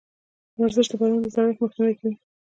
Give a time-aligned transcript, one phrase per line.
[0.61, 2.13] ورزش د بدن د زړښت مخنیوی کوي.